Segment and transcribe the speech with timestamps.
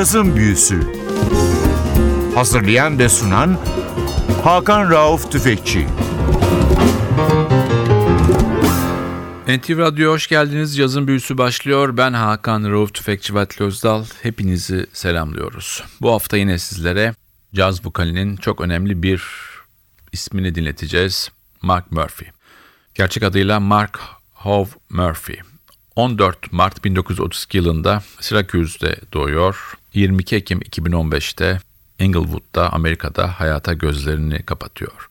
[0.00, 0.80] Cazın Büyüsü
[2.34, 3.58] Hazırlayan ve sunan
[4.44, 5.86] Hakan Rauf Tüfekçi
[9.48, 10.78] NTV Radyo hoş geldiniz.
[10.78, 11.96] Yazın büyüsü başlıyor.
[11.96, 14.04] Ben Hakan Rauf Tüfekçi Vatli Özdal.
[14.22, 15.84] Hepinizi selamlıyoruz.
[16.00, 17.14] Bu hafta yine sizlere
[17.54, 19.22] caz vokalinin çok önemli bir
[20.12, 21.30] ismini dinleteceğiz.
[21.62, 22.30] Mark Murphy.
[22.94, 24.00] Gerçek adıyla Mark
[24.32, 25.38] Hove Murphy.
[25.96, 29.79] 14 Mart 1932 yılında Syracuse'de doğuyor.
[29.94, 31.60] 22 Ekim 2015'te
[31.98, 35.08] Inglewood'da Amerika'da hayata gözlerini kapatıyor.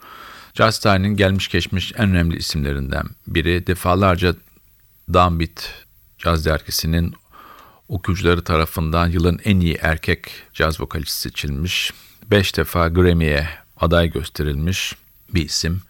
[0.54, 3.68] Tarihinin gelmiş geçmiş en önemli isimlerinden biri.
[3.68, 4.36] Defalarca
[5.14, 5.74] Downbeat
[6.18, 7.14] Caz dergisinin
[7.88, 11.94] okuyucuları tarafından yılın en iyi erkek caz vokalisti seçilmiş.
[12.32, 14.96] Beş defa Grammy'ye aday gösterilmiş
[15.34, 15.82] bir isim.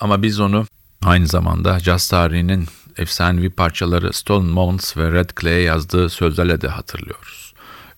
[0.00, 0.66] Ama biz onu
[1.02, 2.66] aynı zamanda caz tarihinin
[2.96, 7.47] efsanevi parçaları Stolen Moments ve Red Clay'e yazdığı sözlerle de hatırlıyoruz.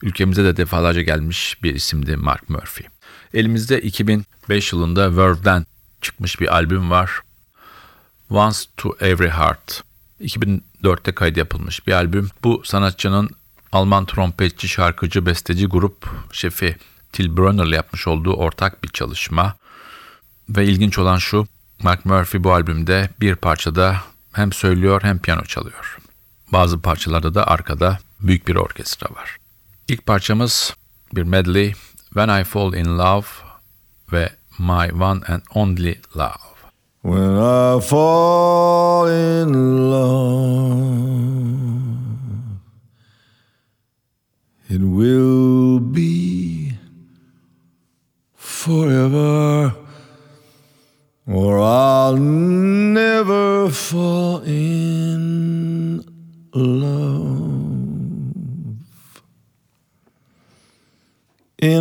[0.03, 2.89] Ülkemize de defalarca gelmiş bir isimdi Mark Murphy.
[3.33, 5.65] Elimizde 2005 yılında Verve'den
[6.01, 7.11] çıkmış bir albüm var.
[8.29, 9.83] Once to Every Heart.
[10.21, 12.29] 2004'te kaydı yapılmış bir albüm.
[12.43, 13.29] Bu sanatçının
[13.71, 16.77] Alman trompetçi, şarkıcı, besteci grup şefi
[17.11, 19.55] Till Brunner'la yapmış olduğu ortak bir çalışma.
[20.49, 21.47] Ve ilginç olan şu,
[21.83, 23.97] Mark Murphy bu albümde bir parçada
[24.33, 25.97] hem söylüyor hem piyano çalıyor.
[26.51, 29.40] Bazı parçalarda da arkada büyük bir orkestra var.
[29.91, 30.75] İlk parçamız
[31.15, 33.25] bir medley When I Fall in Love
[34.13, 36.51] ve My One and Only Love.
[37.01, 39.53] When I fall in
[39.91, 40.81] love,
[44.69, 46.75] it will be
[48.35, 49.50] forever,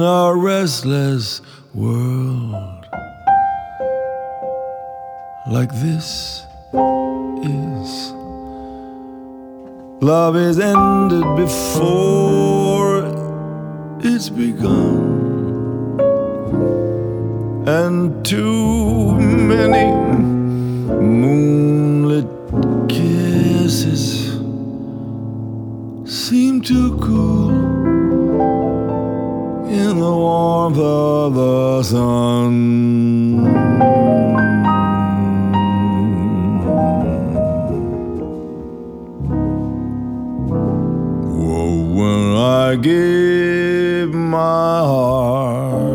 [0.01, 1.43] In our restless
[1.75, 2.87] world,
[5.47, 8.13] like this is.
[10.01, 13.05] Love is ended before
[14.03, 16.01] it's begun.
[17.69, 19.85] And too many
[20.97, 22.27] moonlit
[22.89, 24.31] kisses
[26.07, 27.50] seem to cool
[30.79, 33.45] of the sun.
[41.39, 45.90] Whoa, when I give my heart,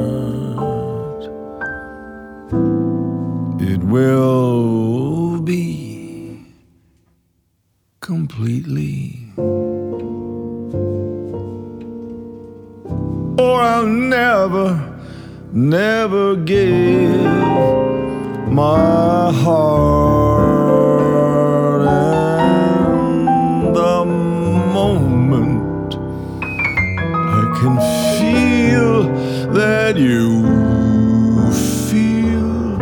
[13.56, 14.68] Or I'll never,
[15.54, 17.22] never give
[18.52, 20.42] my heart.
[21.88, 24.04] And the
[24.80, 25.96] moment
[27.40, 27.76] I can
[28.18, 28.94] feel
[29.54, 30.44] that you
[31.80, 32.76] feel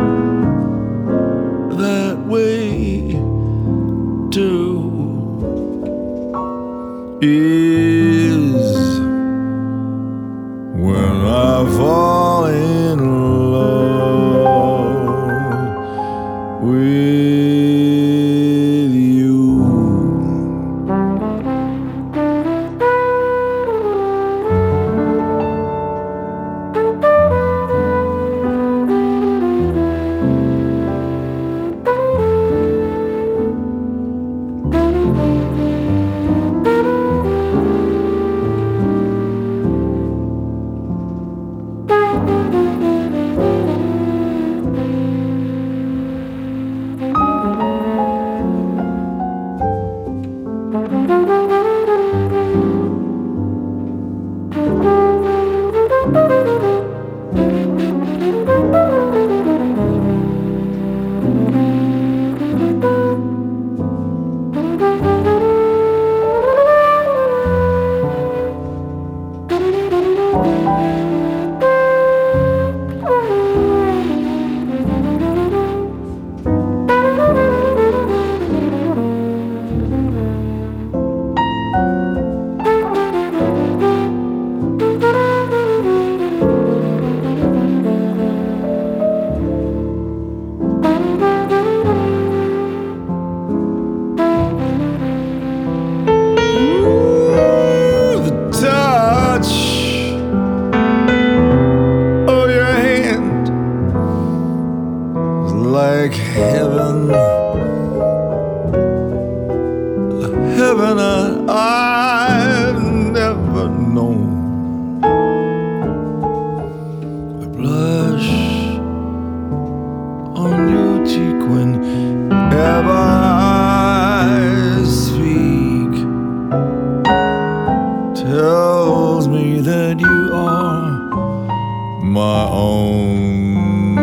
[132.14, 133.96] my own.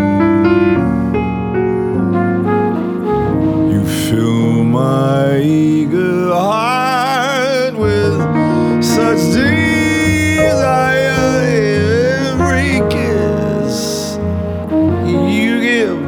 [3.71, 8.19] You fill my eager heart with
[8.83, 10.59] such desire.
[12.33, 14.17] Every kiss
[15.07, 16.01] you give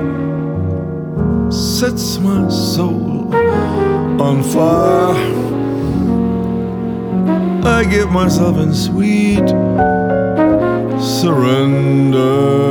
[1.54, 3.34] sets my soul
[4.22, 5.16] on fire.
[7.66, 9.48] I give myself in sweet
[11.24, 12.62] surrender.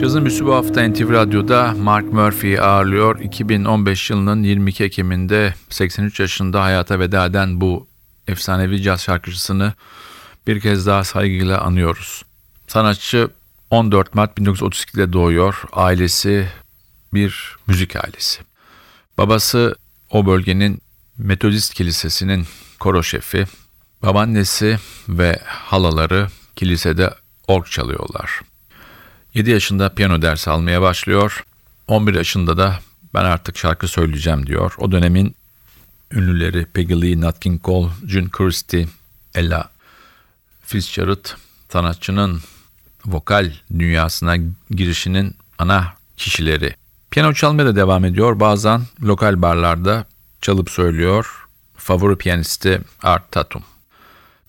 [0.00, 3.20] Cazın Büyüsü bu hafta NTV Radyo'da Mark Murphy'yi ağırlıyor.
[3.20, 7.86] 2015 yılının 22 Ekim'inde 83 yaşında hayata veda eden bu
[8.28, 9.72] efsanevi caz şarkıcısını
[10.46, 12.22] bir kez daha saygıyla anıyoruz.
[12.66, 13.28] Sanatçı
[13.70, 15.62] 14 Mart 1932'de doğuyor.
[15.72, 16.48] Ailesi
[17.14, 18.42] bir müzik ailesi.
[19.18, 19.76] Babası
[20.10, 20.82] o bölgenin
[21.18, 22.46] Metodist Kilisesi'nin
[22.80, 23.46] koro şefi.
[24.02, 27.14] Babaannesi ve halaları kilisede
[27.48, 28.40] org çalıyorlar.
[29.34, 31.44] 7 yaşında piyano dersi almaya başlıyor.
[31.88, 32.78] 11 yaşında da
[33.14, 34.74] ben artık şarkı söyleyeceğim diyor.
[34.78, 35.36] O dönemin
[36.12, 38.88] ünlüleri Peggy Lee, Nat King Cole, June Christie,
[39.34, 39.70] Ella
[40.62, 41.24] Fitzgerald
[41.72, 42.40] sanatçının
[43.06, 44.36] vokal dünyasına
[44.70, 46.74] girişinin ana kişileri.
[47.10, 48.40] Piyano çalmaya da devam ediyor.
[48.40, 50.04] Bazen lokal barlarda
[50.40, 51.46] çalıp söylüyor.
[51.76, 53.62] Favori piyanisti Art Tatum.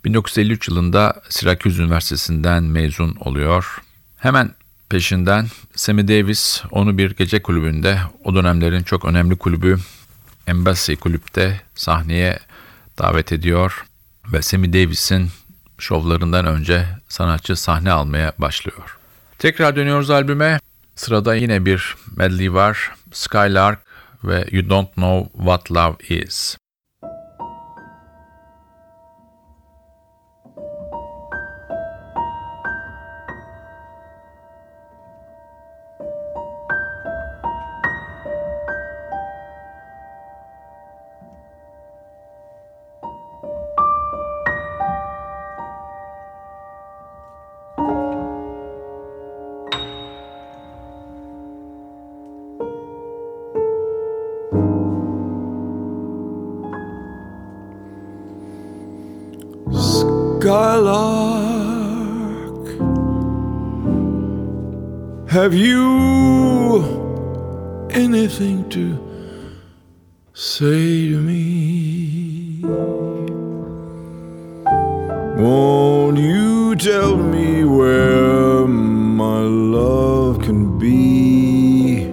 [0.05, 3.81] 1953 yılında Syracuse Üniversitesi'nden mezun oluyor.
[4.17, 4.51] Hemen
[4.89, 9.79] peşinden Sammy Davis onu bir gece kulübünde o dönemlerin çok önemli kulübü
[10.47, 12.39] Embassy kulüpte sahneye
[12.97, 13.85] davet ediyor
[14.31, 15.29] ve Sammy Davis'in
[15.77, 18.97] şovlarından önce sanatçı sahne almaya başlıyor.
[19.39, 20.59] Tekrar dönüyoruz albüme.
[20.95, 22.91] Sırada yine bir medley var.
[23.11, 23.79] Skylark
[24.23, 26.57] ve You Don't Know What Love Is.
[60.45, 61.87] Skylark,
[65.27, 66.83] have you
[67.89, 68.95] anything to
[70.33, 72.61] say to me?
[75.41, 82.03] Won't you tell me where my love can be?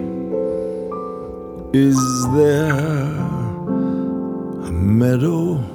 [1.71, 1.99] Is
[2.33, 2.79] there
[4.65, 5.72] a meadow?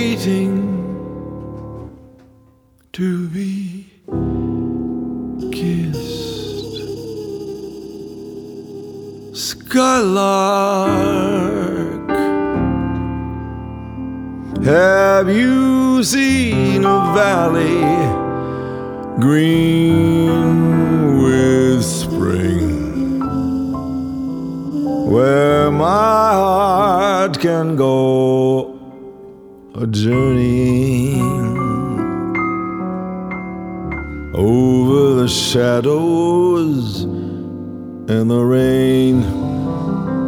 [0.00, 0.56] Waiting
[2.90, 3.86] to be
[5.52, 6.76] kissed.
[9.34, 10.08] Skylark,
[14.64, 17.84] have you seen a valley
[19.20, 20.30] green
[21.22, 23.20] with spring?
[25.12, 28.19] Where my heart can go
[29.82, 31.22] a journeying
[34.34, 39.22] over the shadows and the rain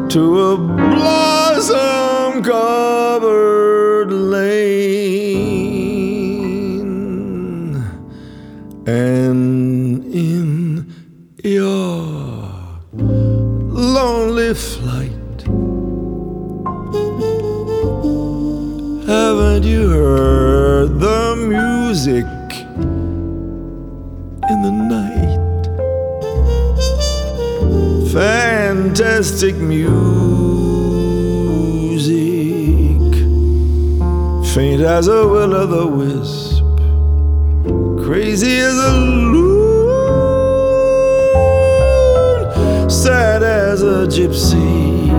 [0.09, 3.72] to a blossom covered
[22.05, 22.27] music
[24.51, 25.39] in the night?
[28.13, 29.93] Fantastic music,
[34.53, 36.65] faint as a will o' the wisp,
[38.05, 38.97] crazy as a
[39.33, 39.93] loon,
[42.91, 45.13] sad as a gypsy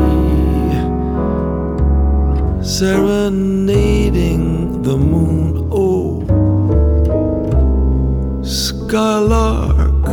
[2.62, 5.63] serenading the moon.
[8.94, 10.06] Skylark.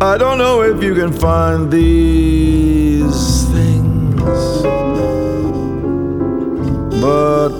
[0.00, 4.62] I don't know if you can find these things,
[7.02, 7.50] but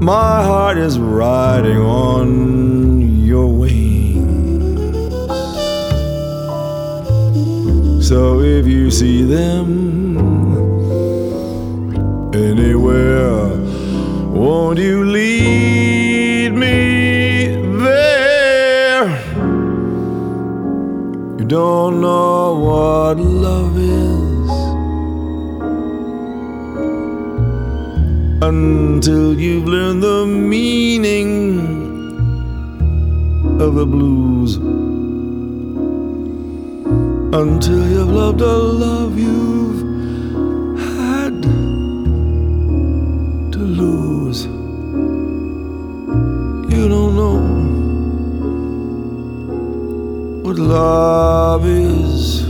[0.00, 3.76] my heart is riding on your wings.
[8.08, 9.68] So if you see them
[12.34, 13.65] anywhere,
[14.36, 17.48] won't you lead me
[17.84, 19.08] there?
[21.38, 24.50] You don't know what love is
[28.42, 31.30] until you've learned the meaning
[33.60, 34.56] of the blues
[37.34, 39.55] until you've loved a love you've
[51.64, 52.42] is.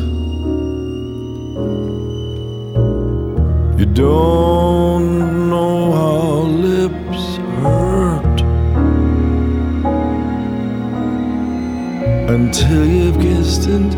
[3.78, 8.40] You don't know how lips hurt
[12.30, 13.92] until you've kissed and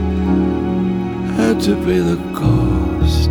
[1.36, 3.30] had to pay the cost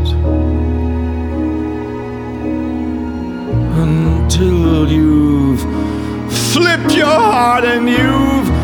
[3.81, 5.61] until you've
[6.53, 8.56] flipped your heart and you've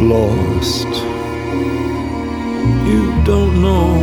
[0.00, 0.88] lost.
[2.88, 4.00] You don't know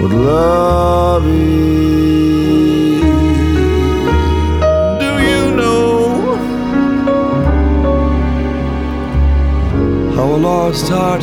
[0.00, 3.00] what love is.
[5.00, 6.36] Do you know?
[10.14, 11.22] How a lost heart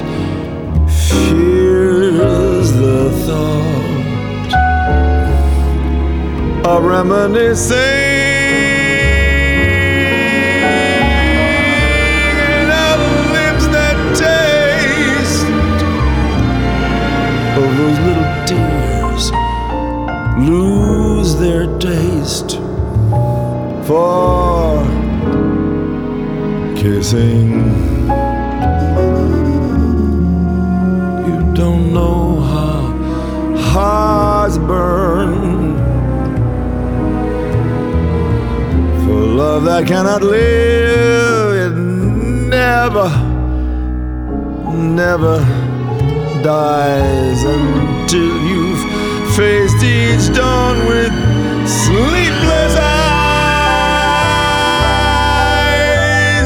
[0.90, 4.52] fears the thought
[6.66, 8.09] of reminiscing
[17.80, 19.32] those little tears
[20.50, 22.58] lose their taste
[23.88, 24.84] for
[26.76, 27.52] kissing.
[31.28, 32.82] You don't know how
[33.72, 35.78] hearts burn
[39.06, 41.56] for love that cannot live.
[41.66, 41.76] It
[42.50, 43.10] never,
[44.76, 45.59] never
[46.44, 48.84] dies until you've
[49.36, 51.12] faced each dawn with
[51.68, 53.28] sleepless eyes.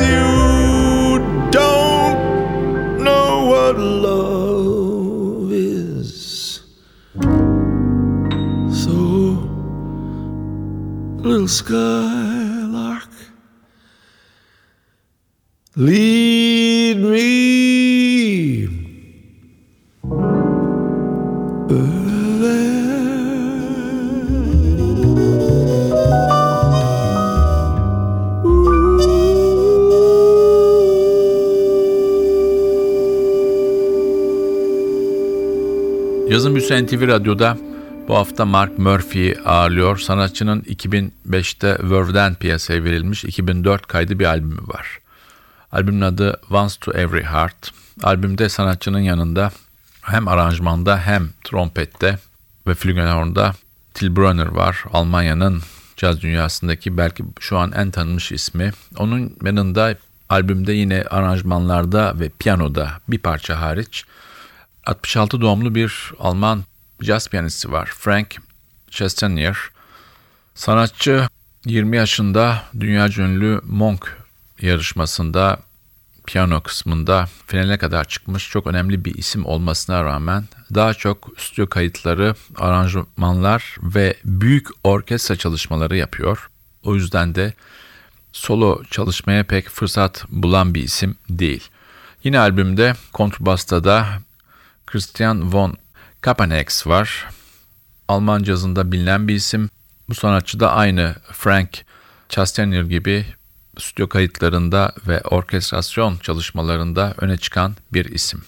[0.10, 1.20] You
[1.52, 6.62] don't know what love is.
[8.84, 8.96] So,
[11.22, 13.10] little skylark,
[15.76, 16.03] lead
[36.86, 37.58] NTV Radyo'da
[38.08, 39.98] bu hafta Mark Murphy'yi ağırlıyor.
[39.98, 45.00] Sanatçının 2005'te Verve'den piyasaya verilmiş 2004 kaydı bir albümü var.
[45.72, 47.72] Albümün adı Once to Every Heart.
[48.04, 49.52] Albümde sanatçının yanında
[50.02, 52.20] hem aranjmanda hem trompette
[52.68, 53.54] ve flügelhorn'da
[53.94, 54.84] Till Brunner var.
[54.94, 55.62] Almanya'nın
[55.98, 58.72] caz dünyasındaki belki şu an en tanınmış ismi.
[58.98, 59.96] Onun yanında
[60.30, 64.06] albümde yine aranjmanlarda ve piyanoda bir parça hariç
[64.86, 66.64] 66 doğumlu bir Alman
[67.04, 67.92] caz piyanisti var.
[67.98, 68.36] Frank
[68.92, 69.58] Chastanier.
[70.56, 71.28] Sanatçı
[71.66, 74.18] 20 yaşında dünya ünlü Monk
[74.62, 75.60] yarışmasında
[76.26, 80.44] piyano kısmında finale kadar çıkmış çok önemli bir isim olmasına rağmen
[80.76, 86.50] daha çok stüdyo kayıtları, aranjmanlar ve büyük orkestra çalışmaları yapıyor.
[86.84, 87.54] O yüzden de
[88.34, 91.70] solo çalışmaya pek fırsat bulan bir isim değil.
[92.24, 94.08] Yine albümde kontrbasta da
[94.86, 95.78] Christian von
[96.24, 97.26] Kapanex var.
[98.08, 99.70] Alman cazında bilinen bir isim.
[100.10, 101.86] Bu sanatçı da aynı Frank
[102.30, 103.26] Chastaner gibi
[103.80, 108.44] stüdyo kayıtlarında ve orkestrasyon çalışmalarında öne çıkan bir isim.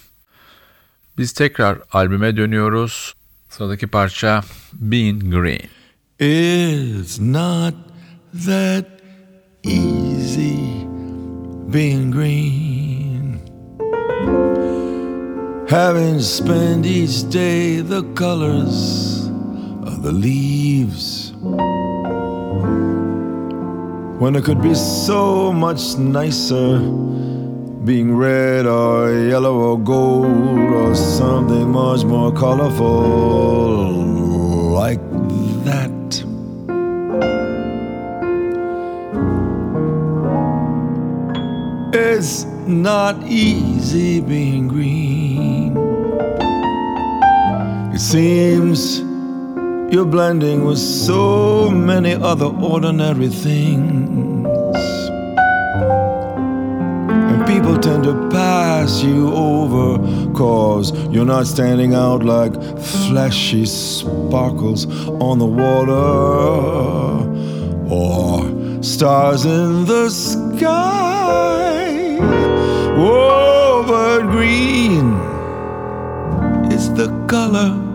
[1.18, 3.14] Biz tekrar albüme dönüyoruz.
[3.48, 5.68] Sıradaki parça Being Green.
[6.18, 7.74] It's not
[8.46, 8.86] that
[9.64, 10.56] easy
[11.72, 12.65] being green.
[15.68, 19.26] Having spent each day the colors
[19.82, 21.32] of the leaves.
[24.20, 26.78] When it could be so much nicer
[27.84, 30.28] being red or yellow or gold
[30.72, 33.90] or something much more colorful
[34.70, 35.00] like
[35.64, 35.90] that.
[41.92, 45.05] It's not easy being green.
[48.16, 49.00] Seems
[49.92, 54.46] you're blending with so many other ordinary things.
[57.30, 59.98] And people tend to pass you over
[60.32, 64.86] cause you're not standing out like flashy sparkles
[65.20, 66.00] on the water
[67.92, 71.68] or stars in the sky.
[72.96, 75.12] Oh, but green
[76.72, 77.85] is the color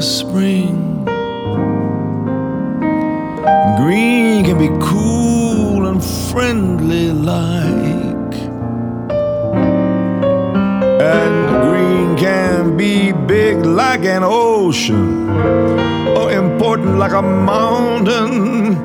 [0.00, 1.04] spring.
[3.76, 8.34] Green can be cool and friendly like.
[11.00, 15.28] And green can be big like an ocean,
[16.16, 18.76] or important like a mountain,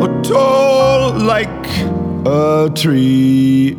[0.00, 1.66] or tall like
[2.26, 3.76] a tree.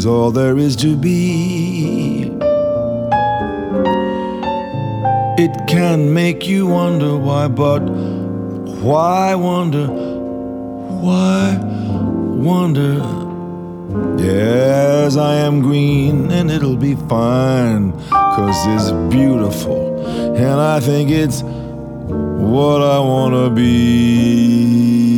[0.05, 2.31] is all there is to be.
[5.39, 7.81] It can make you wonder why, but
[8.85, 9.87] why wonder?
[11.07, 11.59] Why
[12.51, 12.97] wonder?
[14.23, 21.41] Yes, I am green and it'll be fine, cause it's beautiful, and I think it's
[21.43, 25.14] what I wanna be.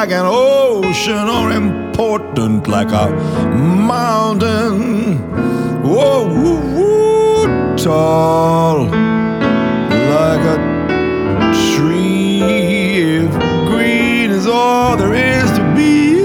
[0.00, 3.10] Like an ocean or important like a
[3.92, 5.18] mountain.
[5.82, 8.84] Whoa, woo, woo, tall
[10.14, 10.58] like a
[11.72, 12.40] tree.
[13.22, 13.32] If
[13.68, 16.20] green is all there is to be,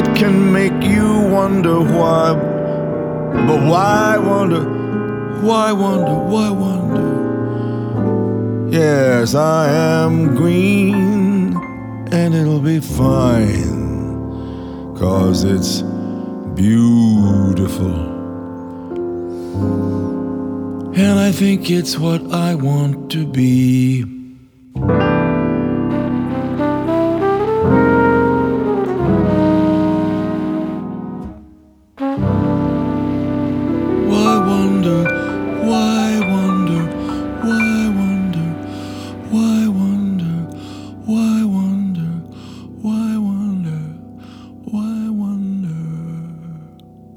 [0.00, 2.34] it can make you wonder why.
[3.46, 4.64] But why wonder?
[5.46, 6.14] Why wonder?
[6.32, 6.77] Why wonder?
[8.70, 11.56] Yes, I am green
[12.12, 13.78] and it'll be fine.
[14.94, 15.80] Cause it's
[16.54, 17.94] beautiful.
[20.94, 24.17] And I think it's what I want to be.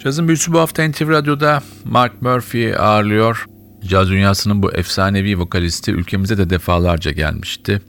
[0.04, 3.46] Cazın büyüsü bu hafta NTV Radyo'da Mark Murphy ağırlıyor.
[3.86, 7.82] Caz dünyasının bu efsanevi vokalisti ülkemize de defalarca gelmişti.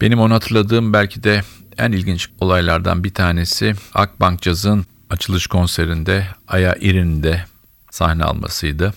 [0.00, 1.42] Benim onu hatırladığım belki de
[1.78, 7.44] en ilginç olaylardan bir tanesi Akbank Caz'ın açılış konserinde Aya İrin'de
[7.90, 8.94] sahne almasıydı.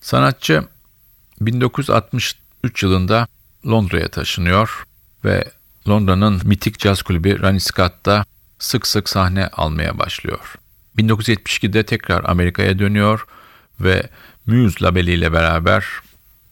[0.00, 0.64] Sanatçı
[1.40, 3.26] 1963 yılında
[3.66, 4.84] Londra'ya taşınıyor
[5.24, 5.44] ve
[5.88, 8.24] Londra'nın mitik caz kulübü Ronnie Scott'ta
[8.58, 10.58] sık sık sahne almaya başlıyor.
[10.98, 13.26] 1972'de tekrar Amerika'ya dönüyor
[13.80, 14.08] ve
[14.46, 15.84] Muse labeliyle beraber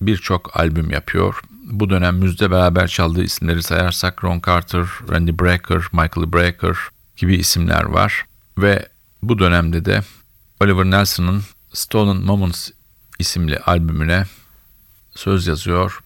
[0.00, 1.40] birçok albüm yapıyor.
[1.64, 6.76] Bu dönem Muse'de beraber çaldığı isimleri sayarsak Ron Carter, Randy Brecker, Michael Brecker
[7.16, 8.24] gibi isimler var.
[8.59, 8.88] Ve
[9.22, 10.03] bu dönemde de
[10.61, 12.70] Oliver Nelson'ın Stolen Moments
[13.18, 14.24] isimli albümüne
[15.14, 16.00] söz yazıyor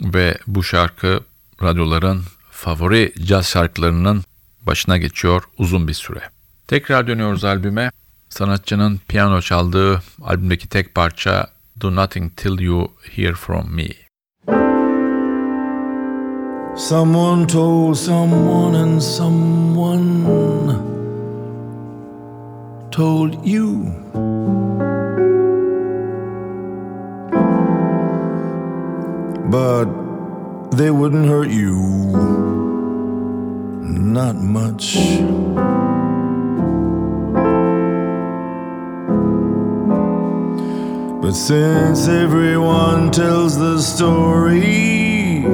[0.00, 1.20] ve bu şarkı
[1.62, 4.24] radyoların favori caz şarkılarının
[4.62, 6.30] başına geçiyor uzun bir süre.
[6.70, 7.90] Tekrar dönüyoruz albüme.
[8.28, 11.46] Sanatçının piyano çaldığı albümdeki tek parça
[11.80, 13.88] Do Nothing Till You Hear From Me.
[16.76, 20.24] Someone told someone, and someone
[22.90, 23.86] told you.
[29.52, 29.88] But
[30.78, 31.76] they wouldn't hurt you.
[34.12, 34.96] Not much.
[41.22, 45.44] But since everyone tells the story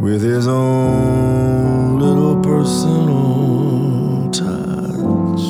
[0.00, 5.42] with his own little personal touch,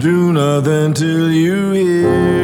[0.00, 2.35] do nothing till you hear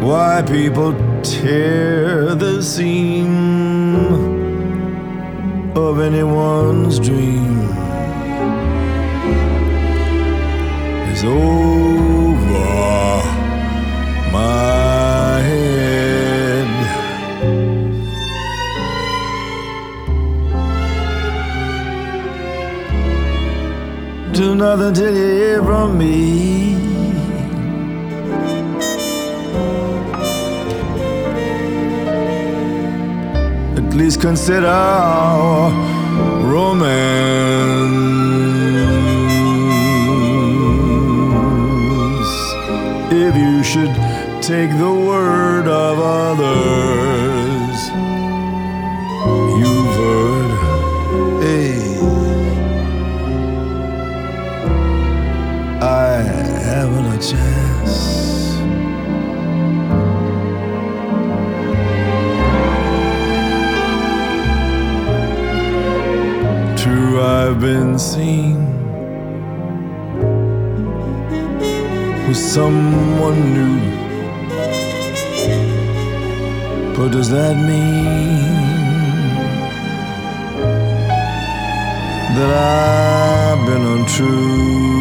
[0.00, 3.34] Why people tear the seam
[5.76, 7.60] of anyone's dream
[11.12, 11.81] is over
[24.32, 26.74] Do nothing till you hear from me.
[33.76, 34.72] At least consider
[36.50, 37.92] romance.
[43.12, 43.94] If you should
[44.40, 47.31] take the word of others,
[67.52, 68.56] I've been seen
[72.26, 73.78] with someone new.
[76.96, 78.48] But does that mean
[82.36, 84.91] that I've been untrue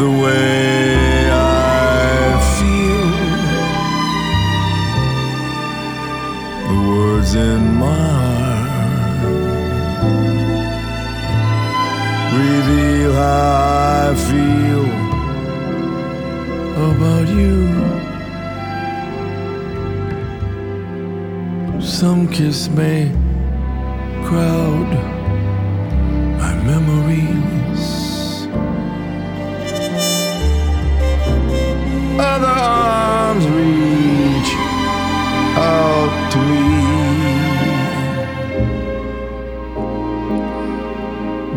[0.00, 3.08] the way I feel?
[6.68, 9.20] The words in my heart
[12.40, 14.86] reveal how I feel
[16.90, 17.58] about you.
[21.82, 23.02] Some kiss may
[24.24, 24.79] crowd
[32.42, 34.54] Other arms reach
[35.58, 36.70] out to me.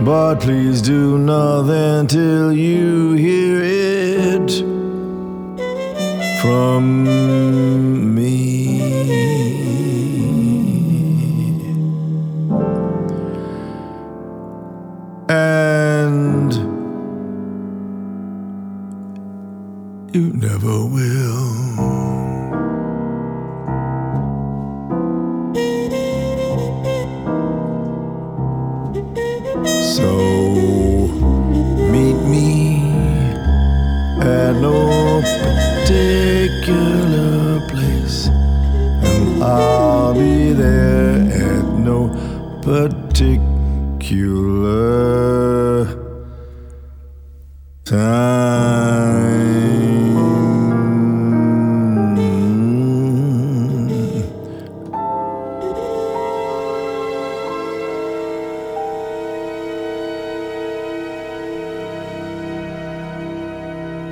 [0.04, 4.52] But please do nothing till you hear it
[6.42, 7.06] from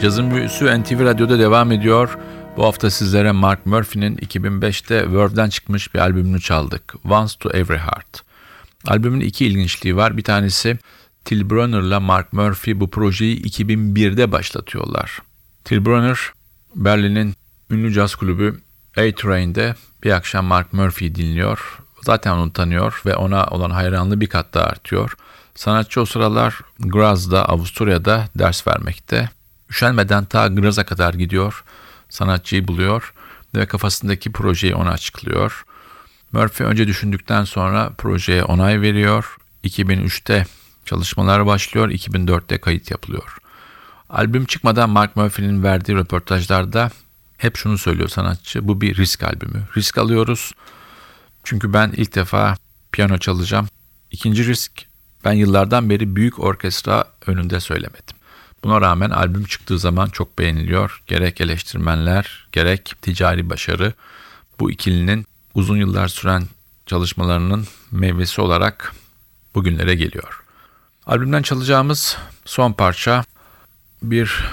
[0.02, 2.18] Cazın büyüsü NTV Radyo'da devam ediyor.
[2.58, 6.94] Bu hafta sizlere Mark Murphy'nin 2005'te Verve'den çıkmış bir albümünü çaldık.
[7.10, 8.24] Once to Every Heart.
[8.88, 10.18] Albümün iki ilginçliği var.
[10.18, 10.80] Bir tanesi
[11.26, 15.20] Till Brunner'la Mark Murphy bu projeyi 2001'de başlatıyorlar.
[15.66, 16.20] Till Brunner,
[16.76, 17.34] Berlin'in
[17.70, 18.62] ünlü caz kulübü
[18.98, 21.80] A-Train'de bir akşam Mark Murphy'yi dinliyor.
[22.02, 25.16] Zaten onu tanıyor ve ona olan hayranlığı bir kat daha artıyor.
[25.56, 29.30] Sanatçı o sıralar Graz'da, Avusturya'da ders vermekte.
[29.72, 31.64] Üşenmeden ta Graz'a kadar gidiyor,
[32.10, 33.14] sanatçıyı buluyor
[33.56, 35.66] ve kafasındaki projeyi ona açıklıyor.
[36.32, 39.38] Murphy önce düşündükten sonra projeye onay veriyor.
[39.64, 40.46] 2003'te
[40.86, 43.38] çalışmalar başlıyor, 2004'te kayıt yapılıyor.
[44.10, 46.92] Albüm çıkmadan Mark Murphy'nin verdiği röportajlarda
[47.38, 48.68] hep şunu söylüyor sanatçı.
[48.68, 49.64] Bu bir risk albümü.
[49.78, 50.52] Risk alıyoruz.
[51.44, 52.58] Çünkü ben ilk defa
[52.92, 53.68] piyano çalacağım.
[54.12, 54.72] İkinci risk
[55.26, 58.21] ben yıllardan beri büyük orkestra önünde söylemedim.
[58.64, 61.04] Buna rağmen albüm çıktığı zaman çok beğeniliyor.
[61.08, 63.94] Gerek eleştirmenler, gerek ticari başarı
[64.60, 66.44] bu ikilinin uzun yıllar süren
[66.86, 68.94] çalışmalarının meyvesi olarak
[69.56, 70.44] bugünlere geliyor.
[71.06, 73.24] Albümden çalacağımız son parça
[74.04, 74.46] bir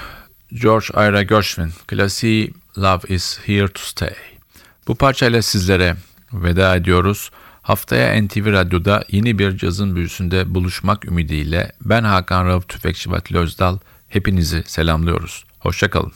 [0.53, 4.15] George Ira Gershwin klasiği Love is Here to Stay.
[4.87, 5.95] Bu parçayla sizlere
[6.33, 7.31] veda ediyoruz.
[7.61, 13.77] Haftaya NTV Radyo'da yeni bir cazın büyüsünde buluşmak ümidiyle ben Hakan Rauf Tüfekçi Vatili Özdal
[14.09, 15.45] hepinizi selamlıyoruz.
[15.59, 16.11] Hoşçakalın.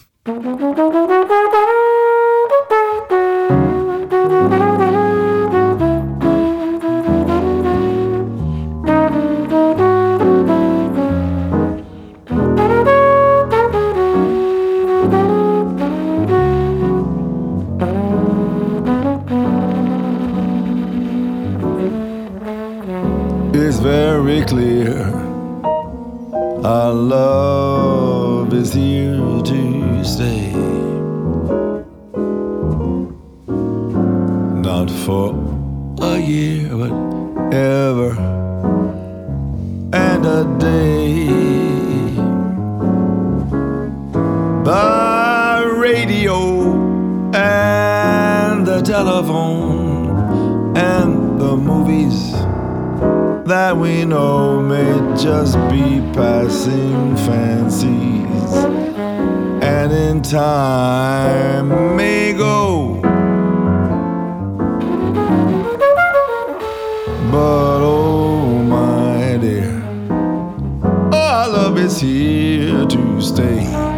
[23.56, 25.33] It's very clear
[26.66, 30.54] our love is here to stay.
[34.62, 35.36] Not for
[36.02, 36.94] a year, but
[37.54, 38.12] ever
[39.92, 41.28] and a day.
[44.64, 46.38] By radio
[47.36, 49.73] and the telephone
[53.46, 58.54] that we know may just be passing fancies
[59.62, 63.02] and in time may go.
[67.32, 69.82] But oh, my dear,
[71.12, 73.93] our love is here to stay.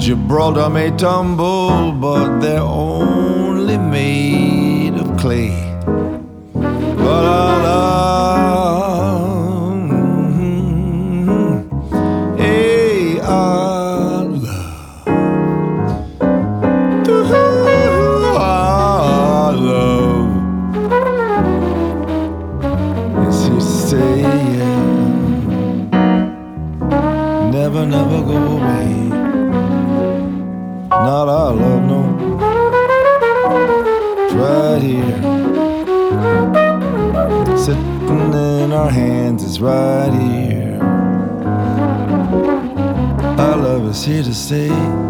[0.00, 5.52] Gibraltar may tumble, but they're only made of clay.
[6.54, 7.59] But our
[44.04, 45.09] here to stay